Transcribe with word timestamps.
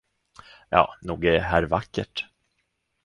Ja, 0.69 0.95
nog 1.01 1.25
är 1.25 1.39
här 1.39 1.63
vackert. 1.63 2.25